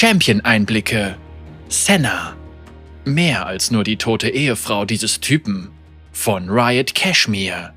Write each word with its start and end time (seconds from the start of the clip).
Champion-Einblicke. 0.00 1.18
Senna. 1.68 2.34
Mehr 3.04 3.44
als 3.44 3.70
nur 3.70 3.84
die 3.84 3.98
tote 3.98 4.30
Ehefrau 4.30 4.86
dieses 4.86 5.20
Typen. 5.20 5.68
Von 6.10 6.48
Riot 6.48 6.94
Cashmere. 6.94 7.74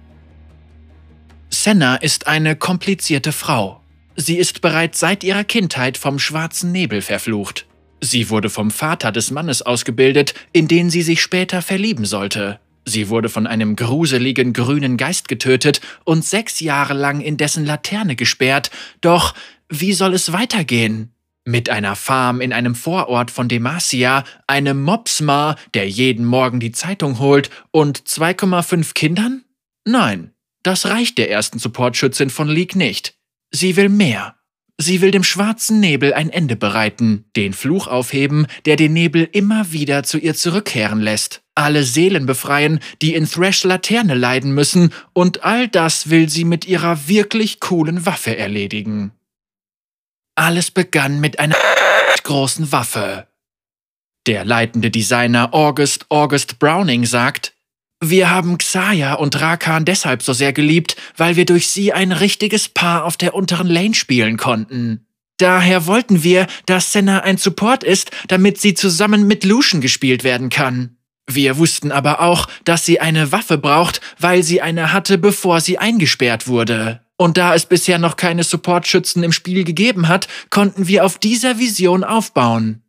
Senna 1.50 1.98
ist 1.98 2.28
eine 2.28 2.56
komplizierte 2.56 3.34
Frau. 3.34 3.82
Sie 4.16 4.38
ist 4.38 4.62
bereits 4.62 5.02
seit 5.02 5.26
ihrer 5.26 5.44
Kindheit 5.44 5.98
vom 5.98 6.18
schwarzen 6.18 6.72
Nebel 6.72 7.02
verflucht. 7.02 7.66
Sie 8.00 8.30
wurde 8.30 8.50
vom 8.50 8.72
Vater 8.72 9.12
des 9.12 9.30
Mannes 9.30 9.62
ausgebildet, 9.62 10.34
in 10.54 10.70
den 10.70 10.90
sie 10.90 11.02
sich 11.02 11.22
später 11.22 11.62
verlieben 11.62 12.06
sollte. 12.06 12.62
Sie 12.86 13.10
wurde 13.10 13.28
von 13.28 13.48
einem 13.48 13.76
gruseligen 13.76 14.54
grünen 14.54 14.96
Geist 14.96 15.28
getötet 15.28 15.82
und 16.06 16.24
sechs 16.24 16.62
Jahre 16.62 16.94
lang 16.94 17.20
in 17.20 17.36
dessen 17.36 17.66
Laterne 17.66 18.16
gesperrt. 18.16 18.72
Doch 19.02 19.34
wie 19.68 19.92
soll 19.92 20.14
es 20.14 20.32
weitergehen? 20.32 21.13
Mit 21.46 21.70
einer 21.70 21.98
Farm 21.98 22.40
in 22.40 22.54
einem 22.54 22.74
Vorort 22.74 23.30
von 23.30 23.50
Demacia, 23.50 24.24
einem 24.48 24.82
Mopsmar, 24.82 25.58
der 25.74 25.90
jeden 25.90 26.26
Morgen 26.26 26.62
die 26.62 26.72
Zeitung 26.72 27.20
holt, 27.20 27.50
und 27.72 28.00
2,5 28.00 28.94
Kindern? 28.94 29.44
Nein, 29.86 30.32
das 30.64 30.86
reicht 30.86 31.18
der 31.18 31.30
ersten 31.30 31.60
Supportschützin 31.60 32.30
von 32.30 32.48
League 32.48 32.78
nicht. 32.78 33.16
Sie 33.52 33.76
will 33.76 33.90
mehr. 33.90 34.36
Sie 34.78 35.02
will 35.02 35.12
dem 35.12 35.24
schwarzen 35.24 35.82
Nebel 35.82 36.14
ein 36.14 36.30
Ende 36.30 36.56
bereiten, 36.56 37.26
den 37.36 37.52
Fluch 37.54 37.88
aufheben, 37.88 38.48
der 38.66 38.78
den 38.78 38.94
Nebel 38.94 39.28
immer 39.32 39.72
wieder 39.72 40.04
zu 40.04 40.18
ihr 40.18 40.34
zurückkehren 40.36 41.02
lässt, 41.02 41.44
alle 41.56 41.84
Seelen 41.84 42.26
befreien, 42.26 42.80
die 43.02 43.14
in 43.14 43.28
Thrash 43.28 43.66
Laterne 43.66 44.16
leiden 44.16 44.54
müssen, 44.54 44.92
und 45.12 45.44
all 45.44 45.68
das 45.68 46.10
will 46.10 46.30
sie 46.30 46.46
mit 46.46 46.66
ihrer 46.66 47.08
wirklich 47.08 47.60
coolen 47.60 48.06
Waffe 48.06 48.36
erledigen. 48.36 49.12
Alles 50.36 50.72
begann 50.72 51.20
mit 51.20 51.40
einer 51.40 51.56
großen 52.24 52.72
Waffe. 52.72 53.28
Der 54.26 54.46
leitende 54.46 54.90
Designer 54.90 55.54
August 55.54 56.06
August 56.10 56.60
Browning 56.60 57.06
sagt, 57.06 57.54
wir 58.02 58.30
haben 58.30 58.58
Xaya 58.58 59.14
und 59.14 59.40
Rakan 59.40 59.86
deshalb 59.86 60.24
so 60.24 60.34
sehr 60.34 60.52
geliebt, 60.52 60.96
weil 61.16 61.36
wir 61.36 61.46
durch 61.46 61.70
sie 61.70 61.94
ein 61.94 62.12
richtiges 62.12 62.68
Paar 62.68 63.06
auf 63.06 63.16
der 63.16 63.34
unteren 63.34 63.68
Lane 63.68 63.94
spielen 63.94 64.38
konnten. 64.38 65.06
Daher 65.38 65.88
wollten 65.88 66.24
wir, 66.24 66.48
dass 66.66 66.92
Senna 66.92 67.22
ein 67.22 67.38
Support 67.38 67.84
ist, 67.84 68.12
damit 68.28 68.60
sie 68.60 68.74
zusammen 68.74 69.28
mit 69.28 69.44
Lucian 69.44 69.82
gespielt 69.82 70.24
werden 70.24 70.50
kann. 70.50 70.98
Wir 71.28 71.58
wussten 71.58 71.92
aber 71.92 72.22
auch, 72.22 72.48
dass 72.66 72.86
sie 72.86 73.00
eine 73.00 73.32
Waffe 73.32 73.58
braucht, 73.58 74.02
weil 74.20 74.44
sie 74.44 74.62
eine 74.62 74.92
hatte, 74.92 75.18
bevor 75.18 75.62
sie 75.62 75.78
eingesperrt 75.78 76.48
wurde. 76.48 77.02
Und 77.24 77.38
da 77.38 77.56
es 77.56 77.66
bisher 77.66 78.00
noch 78.00 78.18
keine 78.18 78.44
Supportschützen 78.44 79.24
im 79.24 79.32
Spiel 79.32 79.64
gegeben 79.64 80.10
hat, 80.10 80.28
konnten 80.50 80.90
wir 80.90 81.06
auf 81.06 81.20
dieser 81.20 81.58
Vision 81.58 82.04
aufbauen. 82.04 82.84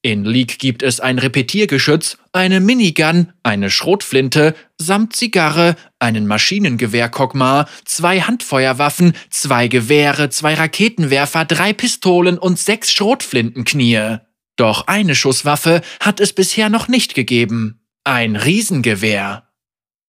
In 0.00 0.24
League 0.24 0.58
gibt 0.58 0.82
es 0.82 1.00
ein 1.00 1.18
Repetiergeschütz, 1.18 2.16
eine 2.32 2.60
Minigun, 2.60 3.34
eine 3.42 3.68
Schrotflinte 3.68 4.54
samt 4.78 5.14
Zigarre, 5.14 5.76
einen 5.98 6.26
Maschinengewehr-Kokmar, 6.26 7.68
zwei 7.84 8.22
Handfeuerwaffen, 8.22 9.12
zwei 9.28 9.68
Gewehre, 9.68 10.30
zwei 10.30 10.54
Raketenwerfer, 10.54 11.44
drei 11.44 11.74
Pistolen 11.74 12.38
und 12.38 12.58
sechs 12.58 12.90
Schrotflintenknie. 12.90 14.20
Doch 14.56 14.86
eine 14.86 15.14
Schusswaffe 15.14 15.82
hat 16.00 16.20
es 16.20 16.32
bisher 16.32 16.70
noch 16.70 16.88
nicht 16.88 17.14
gegeben. 17.14 17.82
Ein 18.02 18.36
Riesengewehr. 18.36 19.51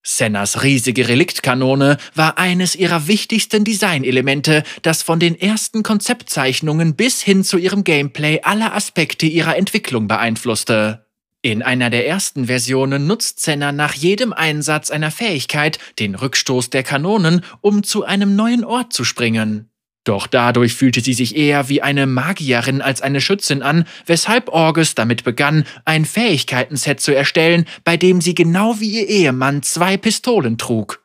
Sennas 0.06 0.64
riesige 0.64 1.08
Reliktkanone 1.08 1.98
war 2.14 2.38
eines 2.38 2.76
ihrer 2.76 3.08
wichtigsten 3.08 3.64
Designelemente, 3.64 4.64
das 4.82 5.02
von 5.02 5.20
den 5.20 5.40
ersten 5.40 5.82
Konzeptzeichnungen 5.82 6.96
bis 6.96 7.22
hin 7.22 7.46
zu 7.46 7.58
ihrem 7.58 7.86
Gameplay 7.86 8.42
alle 8.44 8.74
Aspekte 8.74 9.26
ihrer 9.26 9.56
Entwicklung 9.56 10.10
beeinflusste. 10.10 11.06
In 11.42 11.62
einer 11.62 11.90
der 11.90 12.08
ersten 12.08 12.48
Versionen 12.48 13.08
nutzt 13.08 13.42
Senna 13.42 13.72
nach 13.72 13.94
jedem 13.94 14.34
Einsatz 14.34 14.92
einer 14.92 15.12
Fähigkeit 15.12 15.80
den 16.00 16.16
Rückstoß 16.16 16.70
der 16.70 16.84
Kanonen, 16.84 17.42
um 17.62 17.84
zu 17.84 18.04
einem 18.04 18.36
neuen 18.36 18.64
Ort 18.64 18.94
zu 18.94 19.04
springen. 19.04 19.70
Doch 20.04 20.28
dadurch 20.28 20.74
fühlte 20.74 21.02
sie 21.02 21.14
sich 21.14 21.36
eher 21.36 21.70
wie 21.70 21.82
eine 21.82 22.08
Magierin 22.08 22.82
als 22.82 23.02
eine 23.02 23.22
Schützin 23.22 23.62
an, 23.62 23.86
weshalb 24.06 24.50
August 24.50 25.00
damit 25.00 25.24
begann, 25.24 25.66
ein 25.86 26.04
Fähigkeitenset 26.04 27.00
zu 27.00 27.16
erstellen, 27.16 27.66
bei 27.86 27.96
dem 27.96 28.20
sie 28.20 28.36
genau 28.36 28.80
wie 28.80 29.00
ihr 29.02 29.08
Ehemann 29.08 29.64
zwei 29.64 29.96
Pistolen 29.96 30.58
trug. 30.58 31.02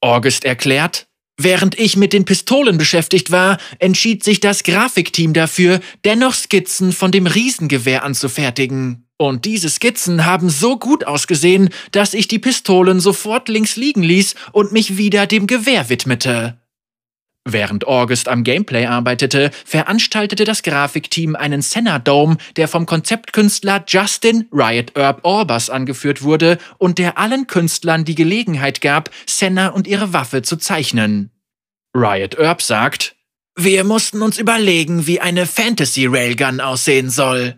August 0.00 0.44
erklärt, 0.44 1.06
Während 1.42 1.78
ich 1.78 1.96
mit 1.96 2.12
den 2.12 2.26
Pistolen 2.26 2.76
beschäftigt 2.76 3.30
war, 3.30 3.56
entschied 3.78 4.22
sich 4.22 4.40
das 4.40 4.62
Grafikteam 4.62 5.32
dafür, 5.32 5.80
dennoch 6.04 6.34
Skizzen 6.34 6.92
von 6.92 7.12
dem 7.12 7.26
Riesengewehr 7.26 8.04
anzufertigen. 8.04 9.06
Und 9.16 9.46
diese 9.46 9.70
Skizzen 9.70 10.26
haben 10.26 10.50
so 10.50 10.78
gut 10.78 11.06
ausgesehen, 11.06 11.70
dass 11.92 12.12
ich 12.12 12.28
die 12.28 12.38
Pistolen 12.38 13.00
sofort 13.00 13.48
links 13.48 13.76
liegen 13.76 14.02
ließ 14.02 14.34
und 14.52 14.72
mich 14.72 14.98
wieder 14.98 15.26
dem 15.26 15.46
Gewehr 15.46 15.88
widmete. 15.88 16.59
Während 17.48 17.86
August 17.86 18.28
am 18.28 18.44
Gameplay 18.44 18.84
arbeitete, 18.84 19.50
veranstaltete 19.64 20.44
das 20.44 20.62
Grafikteam 20.62 21.34
einen 21.34 21.62
Senna 21.62 21.98
Dome, 21.98 22.36
der 22.56 22.68
vom 22.68 22.84
Konzeptkünstler 22.84 23.82
Justin 23.86 24.46
Riot 24.52 24.94
Herb 24.94 25.20
Orbas 25.24 25.70
angeführt 25.70 26.22
wurde 26.22 26.58
und 26.76 26.98
der 26.98 27.16
allen 27.16 27.46
Künstlern 27.46 28.04
die 28.04 28.14
Gelegenheit 28.14 28.82
gab, 28.82 29.10
Senna 29.26 29.68
und 29.68 29.86
ihre 29.86 30.12
Waffe 30.12 30.42
zu 30.42 30.58
zeichnen. 30.58 31.30
Riot 31.94 32.36
Herb 32.36 32.60
sagt, 32.60 33.16
wir 33.56 33.84
mussten 33.84 34.20
uns 34.22 34.38
überlegen, 34.38 35.06
wie 35.06 35.20
eine 35.20 35.46
Fantasy 35.46 36.06
Railgun 36.06 36.60
aussehen 36.60 37.08
soll. 37.08 37.56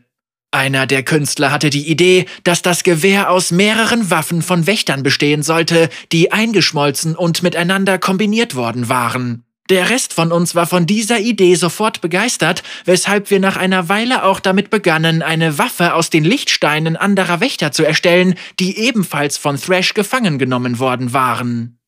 Einer 0.52 0.86
der 0.86 1.02
Künstler 1.02 1.50
hatte 1.50 1.70
die 1.70 1.88
Idee, 1.88 2.26
dass 2.44 2.62
das 2.62 2.82
Gewehr 2.84 3.30
aus 3.30 3.50
mehreren 3.50 4.10
Waffen 4.10 4.42
von 4.42 4.66
Wächtern 4.66 5.02
bestehen 5.02 5.42
sollte, 5.42 5.88
die 6.12 6.30
eingeschmolzen 6.30 7.16
und 7.16 7.42
miteinander 7.42 7.98
kombiniert 7.98 8.54
worden 8.54 8.88
waren. 8.88 9.44
Der 9.72 9.88
Rest 9.88 10.12
von 10.12 10.32
uns 10.32 10.54
war 10.54 10.66
von 10.66 10.84
dieser 10.84 11.18
Idee 11.18 11.54
sofort 11.54 12.02
begeistert, 12.02 12.62
weshalb 12.84 13.30
wir 13.30 13.40
nach 13.40 13.56
einer 13.56 13.88
Weile 13.88 14.22
auch 14.24 14.38
damit 14.38 14.68
begannen, 14.68 15.22
eine 15.22 15.56
Waffe 15.56 15.94
aus 15.94 16.10
den 16.10 16.24
Lichtsteinen 16.24 16.94
anderer 16.94 17.40
Wächter 17.40 17.72
zu 17.72 17.82
erstellen, 17.82 18.34
die 18.60 18.76
ebenfalls 18.76 19.38
von 19.38 19.58
Thrash 19.58 19.94
gefangen 19.94 20.38
genommen 20.38 20.78
worden 20.78 21.14
waren. 21.14 21.78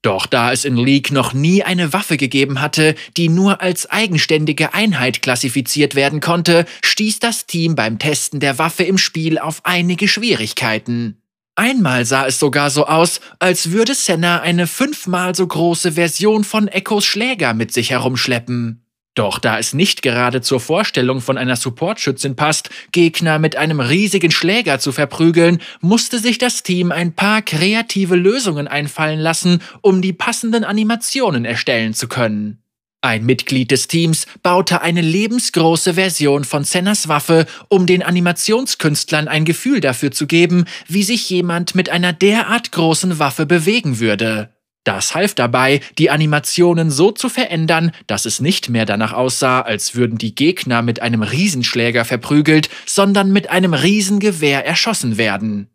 Doch 0.00 0.24
da 0.24 0.52
es 0.52 0.64
in 0.64 0.78
League 0.78 1.12
noch 1.12 1.34
nie 1.34 1.62
eine 1.62 1.92
Waffe 1.92 2.16
gegeben 2.16 2.62
hatte, 2.62 2.94
die 3.18 3.28
nur 3.28 3.60
als 3.60 3.90
eigenständige 3.90 4.72
Einheit 4.72 5.20
klassifiziert 5.20 5.94
werden 5.94 6.20
konnte, 6.20 6.64
stieß 6.82 7.18
das 7.18 7.44
Team 7.44 7.74
beim 7.74 7.98
Testen 7.98 8.40
der 8.40 8.56
Waffe 8.56 8.84
im 8.84 8.96
Spiel 8.96 9.38
auf 9.38 9.60
einige 9.66 10.08
Schwierigkeiten. 10.08 11.21
Einmal 11.54 12.06
sah 12.06 12.26
es 12.26 12.38
sogar 12.38 12.70
so 12.70 12.86
aus, 12.86 13.20
als 13.38 13.72
würde 13.72 13.94
Senna 13.94 14.40
eine 14.40 14.66
fünfmal 14.66 15.34
so 15.34 15.46
große 15.46 15.92
Version 15.92 16.44
von 16.44 16.66
Echos 16.68 17.04
Schläger 17.04 17.52
mit 17.52 17.72
sich 17.72 17.90
herumschleppen. 17.90 18.86
Doch 19.14 19.38
da 19.38 19.58
es 19.58 19.74
nicht 19.74 20.00
gerade 20.00 20.40
zur 20.40 20.58
Vorstellung 20.58 21.20
von 21.20 21.36
einer 21.36 21.56
Supportschützin 21.56 22.34
passt, 22.34 22.70
Gegner 22.92 23.38
mit 23.38 23.56
einem 23.56 23.80
riesigen 23.80 24.30
Schläger 24.30 24.78
zu 24.78 24.90
verprügeln, 24.90 25.60
musste 25.82 26.18
sich 26.18 26.38
das 26.38 26.62
Team 26.62 26.90
ein 26.90 27.14
paar 27.14 27.42
kreative 27.42 28.16
Lösungen 28.16 28.68
einfallen 28.68 29.20
lassen, 29.20 29.60
um 29.82 30.00
die 30.00 30.14
passenden 30.14 30.64
Animationen 30.64 31.44
erstellen 31.44 31.92
zu 31.92 32.08
können. 32.08 32.61
Ein 33.04 33.26
Mitglied 33.26 33.72
des 33.72 33.88
Teams 33.88 34.26
baute 34.44 34.80
eine 34.80 35.00
lebensgroße 35.00 35.94
Version 35.94 36.44
von 36.44 36.62
Sennas 36.62 37.08
Waffe, 37.08 37.46
um 37.68 37.84
den 37.84 38.00
Animationskünstlern 38.00 39.26
ein 39.26 39.44
Gefühl 39.44 39.80
dafür 39.80 40.12
zu 40.12 40.28
geben, 40.28 40.66
wie 40.86 41.02
sich 41.02 41.28
jemand 41.28 41.74
mit 41.74 41.90
einer 41.90 42.12
derart 42.12 42.70
großen 42.70 43.18
Waffe 43.18 43.44
bewegen 43.44 43.98
würde. 43.98 44.50
Das 44.84 45.16
half 45.16 45.34
dabei, 45.34 45.80
die 45.98 46.10
Animationen 46.10 46.92
so 46.92 47.10
zu 47.10 47.28
verändern, 47.28 47.90
dass 48.06 48.24
es 48.24 48.38
nicht 48.38 48.68
mehr 48.68 48.86
danach 48.86 49.12
aussah, 49.12 49.62
als 49.62 49.96
würden 49.96 50.16
die 50.16 50.36
Gegner 50.36 50.82
mit 50.82 51.02
einem 51.02 51.24
Riesenschläger 51.24 52.04
verprügelt, 52.04 52.70
sondern 52.86 53.32
mit 53.32 53.50
einem 53.50 53.74
Riesengewehr 53.74 54.64
erschossen 54.64 55.18
werden. 55.18 55.68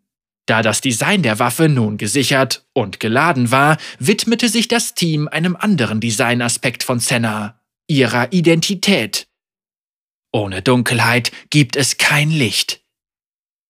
Da 0.48 0.62
das 0.62 0.80
Design 0.80 1.22
der 1.22 1.38
Waffe 1.38 1.68
nun 1.68 1.98
gesichert 1.98 2.64
und 2.72 3.00
geladen 3.00 3.50
war, 3.50 3.76
widmete 3.98 4.48
sich 4.48 4.66
das 4.66 4.94
Team 4.94 5.28
einem 5.28 5.56
anderen 5.56 6.00
Designaspekt 6.00 6.84
von 6.84 7.00
Senna, 7.00 7.60
ihrer 7.86 8.32
Identität. 8.32 9.28
Ohne 10.32 10.62
Dunkelheit 10.62 11.32
gibt 11.50 11.76
es 11.76 11.98
kein 11.98 12.30
Licht. 12.30 12.80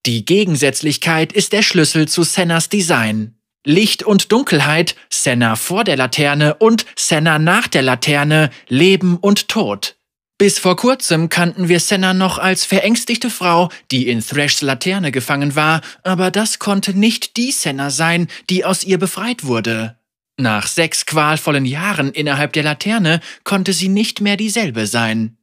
Die 0.06 0.24
Gegensätzlichkeit 0.24 1.32
ist 1.32 1.52
der 1.52 1.62
Schlüssel 1.62 2.06
zu 2.06 2.22
Sennas 2.22 2.68
Design. 2.68 3.34
Licht 3.66 4.04
und 4.04 4.30
Dunkelheit, 4.30 4.94
Senna 5.10 5.56
vor 5.56 5.82
der 5.82 5.96
Laterne 5.96 6.54
und 6.54 6.86
Senna 6.96 7.40
nach 7.40 7.66
der 7.66 7.82
Laterne, 7.82 8.50
Leben 8.68 9.16
und 9.16 9.48
Tod. 9.48 9.97
Bis 10.38 10.60
vor 10.60 10.76
kurzem 10.76 11.28
kannten 11.28 11.68
wir 11.68 11.80
Senna 11.80 12.14
noch 12.14 12.38
als 12.38 12.64
verängstigte 12.64 13.28
Frau, 13.28 13.70
die 13.90 14.06
in 14.06 14.20
Thrashs 14.20 14.62
Laterne 14.62 15.10
gefangen 15.10 15.56
war, 15.56 15.80
aber 16.04 16.30
das 16.30 16.60
konnte 16.60 16.96
nicht 16.96 17.36
die 17.36 17.50
Senna 17.50 17.90
sein, 17.90 18.28
die 18.48 18.64
aus 18.64 18.84
ihr 18.84 18.98
befreit 18.98 19.44
wurde. 19.44 19.98
Nach 20.40 20.68
sechs 20.68 21.06
qualvollen 21.06 21.66
Jahren 21.66 22.12
innerhalb 22.12 22.52
der 22.52 22.62
Laterne 22.62 23.20
konnte 23.42 23.72
sie 23.72 23.88
nicht 23.88 24.20
mehr 24.20 24.36
dieselbe 24.36 24.86
sein. 24.86 25.36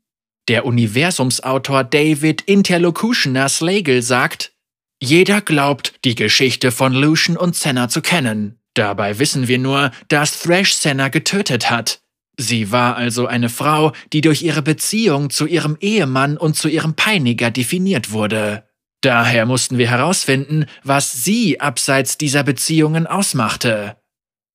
Der 0.47 0.65
Universumsautor 0.65 1.83
David 1.83 2.43
Interlocutioner 2.43 3.49
Slagle 3.49 4.01
sagt, 4.01 4.53
jeder 5.03 5.41
glaubt, 5.41 5.93
die 6.05 6.15
Geschichte 6.15 6.71
von 6.71 6.93
Lucian 6.93 7.35
und 7.35 7.57
Senna 7.57 7.89
zu 7.89 8.01
kennen. 8.01 8.59
Dabei 8.75 9.19
wissen 9.19 9.49
wir 9.49 9.59
nur, 9.59 9.91
dass 10.07 10.39
Thrash 10.39 10.73
Senna 10.73 11.09
getötet 11.09 11.69
hat. 11.69 11.99
Sie 12.37 12.71
war 12.71 12.95
also 12.95 13.27
eine 13.27 13.49
Frau, 13.49 13.93
die 14.11 14.21
durch 14.21 14.43
ihre 14.43 14.61
Beziehung 14.61 15.29
zu 15.29 15.45
ihrem 15.45 15.77
Ehemann 15.79 16.37
und 16.37 16.55
zu 16.55 16.67
ihrem 16.67 16.95
Peiniger 16.95 17.51
definiert 17.51 18.11
wurde. 18.11 18.63
Daher 19.01 19.45
mussten 19.45 19.77
wir 19.77 19.89
herausfinden, 19.89 20.65
was 20.83 21.11
sie 21.11 21.59
abseits 21.59 22.17
dieser 22.17 22.43
Beziehungen 22.43 23.07
ausmachte. 23.07 23.97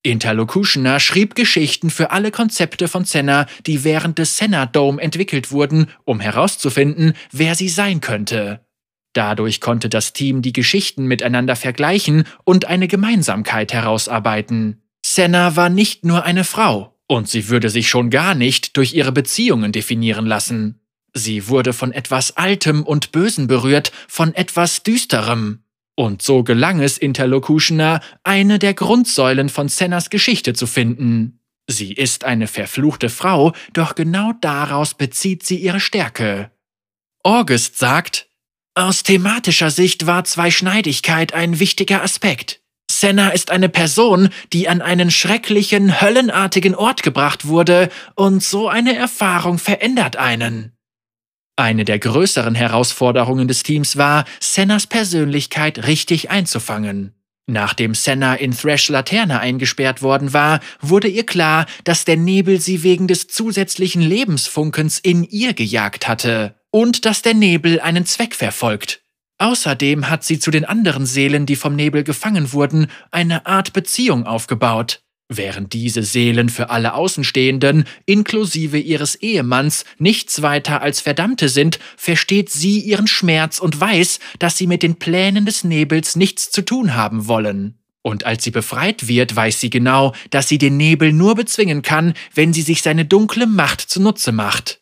Interlocutioner 0.03 0.99
schrieb 0.99 1.35
Geschichten 1.35 1.89
für 1.89 2.11
alle 2.11 2.31
Konzepte 2.31 2.87
von 2.87 3.05
Senna, 3.05 3.45
die 3.67 3.83
während 3.83 4.17
des 4.17 4.37
Senna 4.37 4.65
Dome 4.65 5.01
entwickelt 5.01 5.51
wurden, 5.51 5.87
um 6.05 6.19
herauszufinden, 6.19 7.13
wer 7.31 7.55
sie 7.55 7.69
sein 7.69 8.01
könnte. 8.01 8.65
Dadurch 9.13 9.61
konnte 9.61 9.89
das 9.89 10.13
Team 10.13 10.41
die 10.41 10.53
Geschichten 10.53 11.05
miteinander 11.05 11.55
vergleichen 11.55 12.23
und 12.43 12.65
eine 12.65 12.87
Gemeinsamkeit 12.87 13.73
herausarbeiten. 13.73 14.81
Senna 15.05 15.55
war 15.55 15.69
nicht 15.69 16.05
nur 16.05 16.23
eine 16.23 16.43
Frau, 16.43 16.97
und 17.11 17.27
sie 17.27 17.49
würde 17.49 17.69
sich 17.69 17.89
schon 17.89 18.09
gar 18.09 18.35
nicht 18.35 18.77
durch 18.77 18.93
ihre 18.93 19.11
Beziehungen 19.11 19.73
definieren 19.73 20.25
lassen. 20.25 20.79
Sie 21.13 21.49
wurde 21.49 21.73
von 21.73 21.91
etwas 21.91 22.37
Altem 22.37 22.83
und 22.83 23.11
Bösen 23.11 23.47
berührt, 23.47 23.91
von 24.07 24.33
etwas 24.33 24.83
Düsterem. 24.83 25.65
Und 25.95 26.21
so 26.21 26.43
gelang 26.43 26.79
es 26.79 26.97
Interlocutioner, 26.97 27.99
eine 28.23 28.59
der 28.59 28.73
Grundsäulen 28.73 29.49
von 29.49 29.67
Sennas 29.67 30.09
Geschichte 30.09 30.53
zu 30.53 30.67
finden. 30.67 31.41
Sie 31.67 31.91
ist 31.91 32.23
eine 32.23 32.47
verfluchte 32.47 33.09
Frau, 33.09 33.51
doch 33.73 33.95
genau 33.95 34.31
daraus 34.39 34.93
bezieht 34.93 35.45
sie 35.45 35.57
ihre 35.57 35.81
Stärke. 35.81 36.49
August 37.23 37.77
sagt, 37.77 38.29
aus 38.73 39.03
thematischer 39.03 39.69
Sicht 39.69 40.05
war 40.05 40.23
Zweischneidigkeit 40.23 41.33
ein 41.33 41.59
wichtiger 41.59 42.03
Aspekt. 42.03 42.60
Senna 43.01 43.29
ist 43.29 43.49
eine 43.49 43.67
Person, 43.67 44.29
die 44.53 44.69
an 44.69 44.83
einen 44.83 45.09
schrecklichen, 45.09 46.01
höllenartigen 46.01 46.75
Ort 46.75 47.01
gebracht 47.01 47.47
wurde, 47.47 47.89
und 48.13 48.43
so 48.43 48.69
eine 48.69 48.95
Erfahrung 48.95 49.57
verändert 49.57 50.17
einen. 50.17 50.73
Eine 51.55 51.83
der 51.83 51.97
größeren 51.97 52.53
Herausforderungen 52.53 53.47
des 53.47 53.63
Teams 53.63 53.97
war, 53.97 54.25
Sennas 54.39 54.85
Persönlichkeit 54.85 55.87
richtig 55.87 56.29
einzufangen. 56.29 57.15
Nachdem 57.47 57.95
Senna 57.95 58.35
in 58.35 58.55
Thrash 58.55 58.87
Laterne 58.89 59.39
eingesperrt 59.39 60.03
worden 60.03 60.31
war, 60.33 60.59
wurde 60.79 61.07
ihr 61.07 61.25
klar, 61.25 61.65
dass 61.83 62.05
der 62.05 62.17
Nebel 62.17 62.61
sie 62.61 62.83
wegen 62.83 63.07
des 63.07 63.27
zusätzlichen 63.27 64.03
Lebensfunkens 64.03 64.99
in 64.99 65.23
ihr 65.23 65.55
gejagt 65.55 66.07
hatte 66.07 66.53
und 66.69 67.05
dass 67.07 67.23
der 67.23 67.33
Nebel 67.33 67.79
einen 67.81 68.05
Zweck 68.05 68.35
verfolgt. 68.35 69.01
Außerdem 69.41 70.07
hat 70.07 70.23
sie 70.23 70.37
zu 70.37 70.51
den 70.51 70.65
anderen 70.65 71.07
Seelen, 71.07 71.47
die 71.47 71.55
vom 71.55 71.75
Nebel 71.75 72.03
gefangen 72.03 72.53
wurden, 72.53 72.91
eine 73.09 73.47
Art 73.47 73.73
Beziehung 73.73 74.27
aufgebaut. 74.27 75.01
Während 75.29 75.73
diese 75.73 76.03
Seelen 76.03 76.49
für 76.49 76.69
alle 76.69 76.93
Außenstehenden, 76.93 77.85
inklusive 78.05 78.77
ihres 78.77 79.15
Ehemanns, 79.15 79.83
nichts 79.97 80.43
weiter 80.43 80.83
als 80.83 81.01
Verdammte 81.01 81.49
sind, 81.49 81.79
versteht 81.97 82.51
sie 82.51 82.81
ihren 82.81 83.07
Schmerz 83.07 83.57
und 83.57 83.81
weiß, 83.81 84.19
dass 84.37 84.59
sie 84.59 84.67
mit 84.67 84.83
den 84.83 84.99
Plänen 84.99 85.47
des 85.47 85.63
Nebels 85.63 86.15
nichts 86.15 86.51
zu 86.51 86.61
tun 86.61 86.93
haben 86.93 87.25
wollen. 87.25 87.79
Und 88.03 88.27
als 88.27 88.43
sie 88.43 88.51
befreit 88.51 89.07
wird, 89.07 89.35
weiß 89.35 89.59
sie 89.59 89.71
genau, 89.71 90.13
dass 90.29 90.49
sie 90.49 90.59
den 90.59 90.77
Nebel 90.77 91.13
nur 91.13 91.33
bezwingen 91.33 91.81
kann, 91.81 92.13
wenn 92.35 92.53
sie 92.53 92.61
sich 92.61 92.83
seine 92.83 93.05
dunkle 93.05 93.47
Macht 93.47 93.81
zunutze 93.81 94.31
macht. 94.31 94.80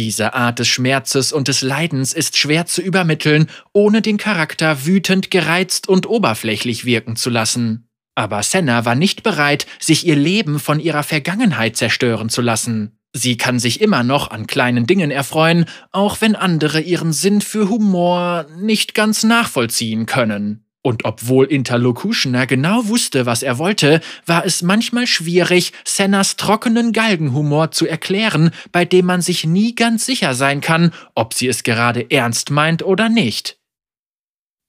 Diese 0.00 0.32
Art 0.32 0.58
des 0.58 0.66
Schmerzes 0.66 1.30
und 1.30 1.46
des 1.46 1.60
Leidens 1.60 2.14
ist 2.14 2.38
schwer 2.38 2.64
zu 2.64 2.80
übermitteln, 2.80 3.50
ohne 3.74 4.00
den 4.00 4.16
Charakter 4.16 4.86
wütend, 4.86 5.30
gereizt 5.30 5.90
und 5.90 6.08
oberflächlich 6.08 6.86
wirken 6.86 7.16
zu 7.16 7.28
lassen. 7.28 7.86
Aber 8.14 8.42
Senna 8.42 8.86
war 8.86 8.94
nicht 8.94 9.22
bereit, 9.22 9.66
sich 9.78 10.06
ihr 10.06 10.16
Leben 10.16 10.58
von 10.58 10.80
ihrer 10.80 11.02
Vergangenheit 11.02 11.76
zerstören 11.76 12.30
zu 12.30 12.40
lassen. 12.40 12.98
Sie 13.12 13.36
kann 13.36 13.58
sich 13.58 13.82
immer 13.82 14.02
noch 14.02 14.30
an 14.30 14.46
kleinen 14.46 14.86
Dingen 14.86 15.10
erfreuen, 15.10 15.66
auch 15.92 16.22
wenn 16.22 16.34
andere 16.34 16.80
ihren 16.80 17.12
Sinn 17.12 17.42
für 17.42 17.68
Humor 17.68 18.46
nicht 18.58 18.94
ganz 18.94 19.22
nachvollziehen 19.22 20.06
können. 20.06 20.64
Und 20.82 21.04
obwohl 21.04 21.44
Interlocutioner 21.46 22.46
genau 22.46 22.88
wusste, 22.88 23.26
was 23.26 23.42
er 23.42 23.58
wollte, 23.58 24.00
war 24.24 24.46
es 24.46 24.62
manchmal 24.62 25.06
schwierig, 25.06 25.72
Sennas 25.84 26.36
trockenen 26.36 26.92
Galgenhumor 26.92 27.70
zu 27.70 27.86
erklären, 27.86 28.50
bei 28.72 28.86
dem 28.86 29.04
man 29.04 29.20
sich 29.20 29.44
nie 29.44 29.74
ganz 29.74 30.06
sicher 30.06 30.34
sein 30.34 30.62
kann, 30.62 30.92
ob 31.14 31.34
sie 31.34 31.48
es 31.48 31.64
gerade 31.64 32.10
ernst 32.10 32.50
meint 32.50 32.82
oder 32.82 33.10
nicht. 33.10 33.58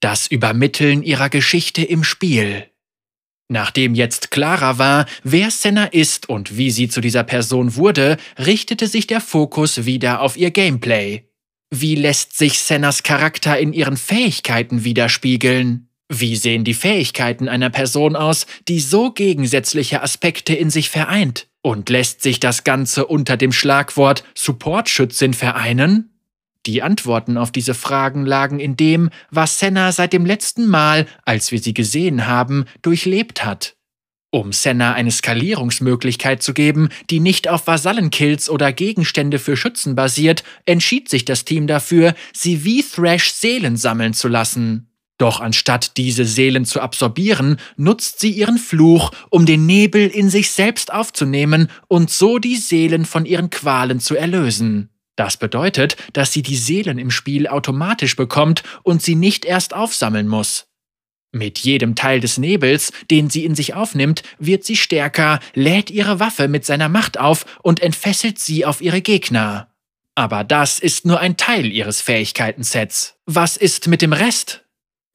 Das 0.02 0.28
Übermitteln 0.28 1.02
ihrer 1.02 1.30
Geschichte 1.30 1.84
im 1.84 2.04
Spiel. 2.04 2.68
Nachdem 3.48 3.96
jetzt 3.96 4.32
klarer 4.32 4.78
war, 4.80 5.06
wer 5.24 5.52
Senna 5.52 5.86
ist 5.86 6.28
und 6.28 6.58
wie 6.58 6.72
sie 6.72 6.90
zu 6.90 7.00
dieser 7.00 7.24
Person 7.24 7.76
wurde, 7.76 8.18
richtete 8.38 8.88
sich 8.88 9.08
der 9.08 9.22
Fokus 9.22 9.86
wieder 9.86 10.22
auf 10.22 10.36
ihr 10.36 10.52
Gameplay. 10.52 11.30
Wie 11.70 11.96
lässt 11.96 12.38
sich 12.38 12.60
Sennas 12.60 13.04
Charakter 13.04 13.58
in 13.58 13.72
ihren 13.72 13.98
Fähigkeiten 13.98 14.84
widerspiegeln? 14.84 15.91
Wie 16.14 16.36
sehen 16.36 16.66
die 16.66 16.74
Fähigkeiten 16.74 17.48
einer 17.48 17.70
Person 17.70 18.18
aus, 18.18 18.46
die 18.68 18.82
so 18.82 19.14
gegensätzliche 19.14 20.04
Aspekte 20.04 20.54
in 20.54 20.70
sich 20.70 20.90
vereint? 20.90 21.48
Und 21.62 21.90
lässt 21.90 22.22
sich 22.22 22.42
das 22.42 22.66
Ganze 22.66 23.06
unter 23.06 23.38
dem 23.38 23.54
Schlagwort 23.54 24.26
Supportschützin 24.36 25.34
vereinen? 25.34 26.10
Die 26.66 26.82
Antworten 26.82 27.38
auf 27.38 27.54
diese 27.54 27.74
Fragen 27.74 28.26
lagen 28.26 28.60
in 28.60 28.76
dem, 28.76 29.10
was 29.30 29.58
Senna 29.58 29.94
seit 29.94 30.12
dem 30.12 30.26
letzten 30.26 30.68
Mal, 30.68 31.08
als 31.24 31.54
wir 31.54 31.60
sie 31.60 31.74
gesehen 31.74 32.28
haben, 32.28 32.66
durchlebt 32.82 33.46
hat. 33.46 33.78
Um 34.32 34.52
Senna 34.52 34.92
eine 34.94 35.12
Skalierungsmöglichkeit 35.12 36.44
zu 36.44 36.54
geben, 36.54 36.90
die 37.10 37.22
nicht 37.22 37.48
auf 37.48 37.68
Vasallenkills 37.68 38.50
oder 38.50 38.74
Gegenstände 38.74 39.40
für 39.40 39.56
Schützen 39.56 39.96
basiert, 39.96 40.44
entschied 40.66 41.08
sich 41.08 41.24
das 41.24 41.46
Team 41.46 41.68
dafür, 41.68 42.16
sie 42.34 42.66
wie 42.66 42.84
Thrash 42.84 43.32
Seelen 43.32 43.78
sammeln 43.78 44.14
zu 44.14 44.28
lassen. 44.28 44.91
Doch 45.22 45.40
anstatt 45.40 45.98
diese 45.98 46.26
Seelen 46.26 46.66
zu 46.66 46.82
absorbieren, 46.82 47.58
nutzt 47.78 48.20
sie 48.20 48.32
ihren 48.32 48.58
Fluch, 48.58 49.12
um 49.30 49.46
den 49.46 49.68
Nebel 49.68 50.08
in 50.08 50.32
sich 50.32 50.50
selbst 50.50 50.92
aufzunehmen 50.92 51.70
und 51.88 52.10
so 52.10 52.40
die 52.40 52.56
Seelen 52.56 53.06
von 53.06 53.28
ihren 53.28 53.52
Qualen 53.52 54.00
zu 54.00 54.16
erlösen. 54.16 54.90
Das 55.16 55.38
bedeutet, 55.38 55.96
dass 56.14 56.34
sie 56.34 56.42
die 56.42 56.56
Seelen 56.56 56.98
im 56.98 57.12
Spiel 57.12 57.48
automatisch 57.48 58.16
bekommt 58.16 58.64
und 58.82 59.04
sie 59.04 59.14
nicht 59.14 59.46
erst 59.46 59.76
aufsammeln 59.76 60.28
muss. 60.28 60.66
Mit 61.32 61.60
jedem 61.60 61.94
Teil 61.94 62.20
des 62.20 62.40
Nebels, 62.40 62.92
den 63.12 63.30
sie 63.30 63.46
in 63.46 63.54
sich 63.54 63.76
aufnimmt, 63.76 64.24
wird 64.40 64.64
sie 64.64 64.76
stärker, 64.76 65.40
lädt 65.54 65.92
ihre 65.92 66.20
Waffe 66.20 66.48
mit 66.48 66.66
seiner 66.66 66.90
Macht 66.90 67.20
auf 67.20 67.46
und 67.62 67.80
entfesselt 67.80 68.40
sie 68.40 68.66
auf 68.66 68.82
ihre 68.82 69.02
Gegner. 69.02 69.72
Aber 70.16 70.44
das 70.44 70.80
ist 70.80 71.06
nur 71.06 71.20
ein 71.20 71.38
Teil 71.38 71.68
ihres 71.72 72.02
Fähigkeitensets. 72.02 73.20
Was 73.28 73.56
ist 73.56 73.88
mit 73.88 74.02
dem 74.02 74.14
Rest? 74.14 74.66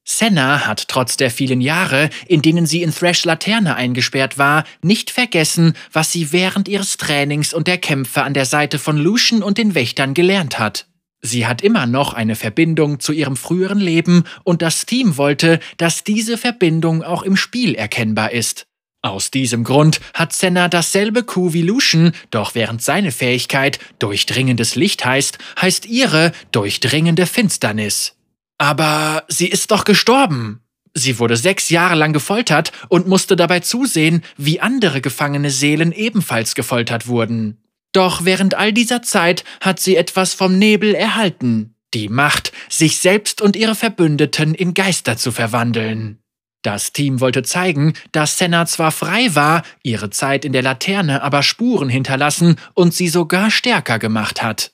Senna 0.08 0.66
hat 0.66 0.86
trotz 0.86 1.16
der 1.16 1.32
vielen 1.32 1.60
Jahre, 1.60 2.10
in 2.28 2.40
denen 2.40 2.64
sie 2.64 2.82
in 2.82 2.94
Thrash 2.94 3.24
Laterne 3.24 3.74
eingesperrt 3.74 4.38
war, 4.38 4.64
nicht 4.80 5.10
vergessen, 5.10 5.74
was 5.92 6.12
sie 6.12 6.32
während 6.32 6.68
ihres 6.68 6.96
Trainings 6.96 7.52
und 7.52 7.66
der 7.66 7.78
Kämpfe 7.78 8.22
an 8.22 8.32
der 8.32 8.46
Seite 8.46 8.78
von 8.78 8.96
Lucian 8.96 9.42
und 9.42 9.58
den 9.58 9.74
Wächtern 9.74 10.14
gelernt 10.14 10.60
hat. 10.60 10.86
Sie 11.22 11.44
hat 11.44 11.60
immer 11.60 11.86
noch 11.86 12.14
eine 12.14 12.36
Verbindung 12.36 13.00
zu 13.00 13.12
ihrem 13.12 13.36
früheren 13.36 13.80
Leben 13.80 14.22
und 14.44 14.62
das 14.62 14.86
Team 14.86 15.16
wollte, 15.16 15.58
dass 15.76 16.04
diese 16.04 16.38
Verbindung 16.38 17.02
auch 17.02 17.24
im 17.24 17.36
Spiel 17.36 17.74
erkennbar 17.74 18.30
ist. 18.30 18.68
Aus 19.02 19.32
diesem 19.32 19.64
Grund 19.64 20.00
hat 20.14 20.32
Senna 20.32 20.68
dasselbe 20.68 21.24
Q 21.24 21.52
wie 21.52 21.62
Lucian, 21.62 22.12
doch 22.30 22.54
während 22.54 22.80
seine 22.80 23.10
Fähigkeit 23.10 23.80
durchdringendes 23.98 24.76
Licht 24.76 25.04
heißt, 25.04 25.38
heißt 25.60 25.86
ihre 25.86 26.30
durchdringende 26.52 27.26
Finsternis. 27.26 28.15
Aber 28.58 29.24
sie 29.28 29.48
ist 29.48 29.70
doch 29.70 29.84
gestorben. 29.84 30.62
Sie 30.94 31.18
wurde 31.18 31.36
sechs 31.36 31.68
Jahre 31.68 31.94
lang 31.94 32.14
gefoltert 32.14 32.72
und 32.88 33.06
musste 33.06 33.36
dabei 33.36 33.60
zusehen, 33.60 34.22
wie 34.38 34.60
andere 34.60 35.02
gefangene 35.02 35.50
Seelen 35.50 35.92
ebenfalls 35.92 36.54
gefoltert 36.54 37.06
wurden. 37.06 37.58
Doch 37.92 38.24
während 38.24 38.54
all 38.54 38.72
dieser 38.72 39.02
Zeit 39.02 39.44
hat 39.60 39.78
sie 39.78 39.96
etwas 39.96 40.34
vom 40.34 40.58
Nebel 40.58 40.94
erhalten, 40.94 41.74
die 41.92 42.08
Macht, 42.08 42.52
sich 42.68 42.98
selbst 42.98 43.40
und 43.42 43.56
ihre 43.56 43.74
Verbündeten 43.74 44.54
in 44.54 44.74
Geister 44.74 45.16
zu 45.16 45.32
verwandeln. 45.32 46.18
Das 46.62 46.92
Team 46.92 47.20
wollte 47.20 47.42
zeigen, 47.42 47.92
dass 48.12 48.38
Senna 48.38 48.66
zwar 48.66 48.90
frei 48.90 49.34
war, 49.34 49.62
ihre 49.82 50.10
Zeit 50.10 50.44
in 50.44 50.52
der 50.52 50.62
Laterne 50.62 51.22
aber 51.22 51.42
Spuren 51.42 51.88
hinterlassen 51.88 52.56
und 52.74 52.92
sie 52.92 53.08
sogar 53.08 53.50
stärker 53.50 53.98
gemacht 53.98 54.42
hat. 54.42 54.72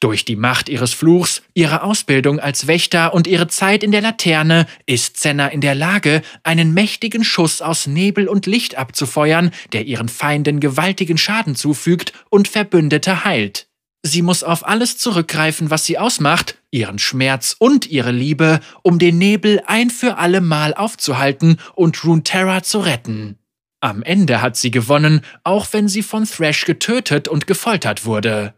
Durch 0.00 0.24
die 0.24 0.36
Macht 0.36 0.68
ihres 0.68 0.92
Fluchs, 0.92 1.42
ihre 1.54 1.82
Ausbildung 1.82 2.38
als 2.38 2.66
Wächter 2.66 3.14
und 3.14 3.26
ihre 3.26 3.48
Zeit 3.48 3.82
in 3.82 3.90
der 3.90 4.02
Laterne 4.02 4.66
ist 4.86 5.18
Senna 5.18 5.48
in 5.48 5.60
der 5.60 5.74
Lage, 5.74 6.22
einen 6.42 6.74
mächtigen 6.74 7.24
Schuss 7.24 7.62
aus 7.62 7.86
Nebel 7.86 8.28
und 8.28 8.46
Licht 8.46 8.76
abzufeuern, 8.76 9.50
der 9.72 9.86
ihren 9.86 10.08
Feinden 10.08 10.60
gewaltigen 10.60 11.16
Schaden 11.16 11.54
zufügt 11.54 12.12
und 12.28 12.48
Verbündete 12.48 13.24
heilt. 13.24 13.68
Sie 14.06 14.20
muss 14.20 14.42
auf 14.42 14.68
alles 14.68 14.98
zurückgreifen, 14.98 15.70
was 15.70 15.86
sie 15.86 15.96
ausmacht, 15.96 16.58
ihren 16.70 16.98
Schmerz 16.98 17.56
und 17.58 17.86
ihre 17.86 18.10
Liebe, 18.10 18.60
um 18.82 18.98
den 18.98 19.16
Nebel 19.16 19.62
ein 19.66 19.88
für 19.88 20.18
alle 20.18 20.42
Mal 20.42 20.74
aufzuhalten 20.74 21.58
und 21.74 22.04
Runeterra 22.04 22.62
zu 22.62 22.80
retten. 22.80 23.38
Am 23.80 24.02
Ende 24.02 24.42
hat 24.42 24.56
sie 24.56 24.70
gewonnen, 24.70 25.22
auch 25.42 25.68
wenn 25.72 25.88
sie 25.88 26.02
von 26.02 26.26
Thrash 26.26 26.66
getötet 26.66 27.28
und 27.28 27.46
gefoltert 27.46 28.04
wurde. 28.04 28.52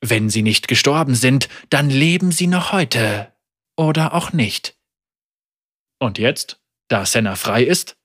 Wenn 0.00 0.30
sie 0.30 0.42
nicht 0.42 0.68
gestorben 0.68 1.14
sind, 1.14 1.48
dann 1.68 1.90
leben 1.90 2.32
sie 2.32 2.46
noch 2.46 2.72
heute. 2.72 3.32
Oder 3.76 4.14
auch 4.14 4.32
nicht. 4.32 4.76
Und 5.98 6.18
jetzt, 6.18 6.60
da 6.88 7.04
Senna 7.04 7.36
frei 7.36 7.64
ist? 7.64 7.96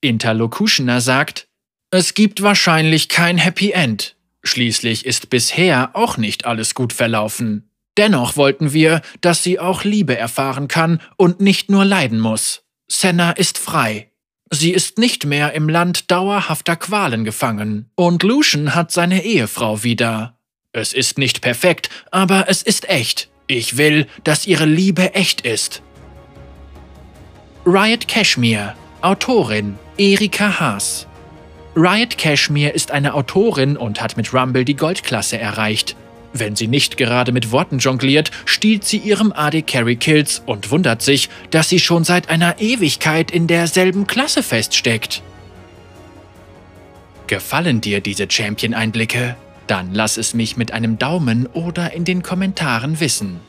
Interlocutioner 0.00 1.00
sagt, 1.00 1.48
es 1.90 2.14
gibt 2.14 2.42
wahrscheinlich 2.42 3.08
kein 3.08 3.38
Happy 3.38 3.70
End. 3.70 4.16
Schließlich 4.42 5.06
ist 5.06 5.30
bisher 5.30 5.90
auch 5.94 6.16
nicht 6.16 6.44
alles 6.44 6.74
gut 6.74 6.92
verlaufen. 6.92 7.70
Dennoch 7.96 8.36
wollten 8.36 8.72
wir, 8.72 9.00
dass 9.20 9.42
sie 9.42 9.58
auch 9.58 9.84
Liebe 9.84 10.16
erfahren 10.16 10.68
kann 10.68 11.00
und 11.16 11.40
nicht 11.40 11.70
nur 11.70 11.84
leiden 11.84 12.20
muss. 12.20 12.64
Senna 12.88 13.32
ist 13.32 13.58
frei. 13.58 14.12
Sie 14.50 14.72
ist 14.72 14.98
nicht 14.98 15.24
mehr 15.24 15.54
im 15.54 15.68
Land 15.68 16.10
dauerhafter 16.10 16.76
Qualen 16.76 17.24
gefangen. 17.24 17.90
Und 17.96 18.22
Lucian 18.22 18.74
hat 18.74 18.92
seine 18.92 19.24
Ehefrau 19.24 19.82
wieder. 19.82 20.35
Es 20.76 20.92
ist 20.92 21.16
nicht 21.16 21.40
perfekt, 21.40 21.88
aber 22.10 22.44
es 22.48 22.60
ist 22.60 22.90
echt. 22.90 23.30
Ich 23.46 23.78
will, 23.78 24.06
dass 24.24 24.46
ihre 24.46 24.66
Liebe 24.66 25.14
echt 25.14 25.40
ist. 25.40 25.80
Riot 27.64 28.06
Cashmere, 28.08 28.74
Autorin 29.00 29.78
Erika 29.96 30.60
Haas 30.60 31.06
Riot 31.74 32.18
Cashmere 32.18 32.72
ist 32.72 32.90
eine 32.90 33.14
Autorin 33.14 33.78
und 33.78 34.02
hat 34.02 34.18
mit 34.18 34.34
Rumble 34.34 34.66
die 34.66 34.76
Goldklasse 34.76 35.38
erreicht. 35.38 35.96
Wenn 36.34 36.56
sie 36.56 36.68
nicht 36.68 36.98
gerade 36.98 37.32
mit 37.32 37.52
Worten 37.52 37.78
jongliert, 37.78 38.30
stiehlt 38.44 38.84
sie 38.84 38.98
ihrem 38.98 39.32
AD 39.32 39.62
Carry 39.62 39.96
Kills 39.96 40.42
und 40.44 40.70
wundert 40.70 41.00
sich, 41.00 41.30
dass 41.50 41.70
sie 41.70 41.78
schon 41.78 42.04
seit 42.04 42.28
einer 42.28 42.60
Ewigkeit 42.60 43.30
in 43.30 43.46
derselben 43.46 44.06
Klasse 44.06 44.42
feststeckt. 44.42 45.22
Gefallen 47.28 47.80
dir 47.80 48.02
diese 48.02 48.30
Champion-Einblicke? 48.30 49.36
Dann 49.66 49.92
lass 49.92 50.16
es 50.16 50.34
mich 50.34 50.56
mit 50.56 50.72
einem 50.72 50.98
Daumen 50.98 51.46
oder 51.46 51.92
in 51.92 52.04
den 52.04 52.22
Kommentaren 52.22 53.00
wissen. 53.00 53.40